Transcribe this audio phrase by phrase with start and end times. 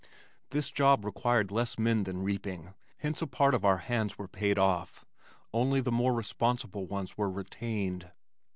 [0.49, 4.57] This job required less men than reaping, hence a part of our hands were paid
[4.57, 5.05] off,
[5.53, 8.09] only the more responsible ones were retained.